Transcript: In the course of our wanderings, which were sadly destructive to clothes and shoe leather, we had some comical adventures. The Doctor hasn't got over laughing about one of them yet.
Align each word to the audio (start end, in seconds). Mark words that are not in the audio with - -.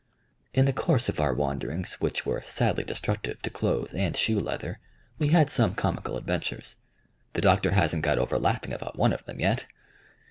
In 0.55 0.65
the 0.65 0.73
course 0.73 1.09
of 1.09 1.19
our 1.19 1.31
wanderings, 1.31 1.93
which 2.01 2.25
were 2.25 2.41
sadly 2.47 2.83
destructive 2.83 3.39
to 3.43 3.51
clothes 3.51 3.93
and 3.93 4.17
shoe 4.17 4.39
leather, 4.39 4.79
we 5.19 5.27
had 5.27 5.51
some 5.51 5.75
comical 5.75 6.17
adventures. 6.17 6.77
The 7.33 7.41
Doctor 7.41 7.69
hasn't 7.69 8.01
got 8.01 8.17
over 8.17 8.39
laughing 8.39 8.73
about 8.73 8.97
one 8.97 9.13
of 9.13 9.23
them 9.25 9.39
yet. 9.39 9.67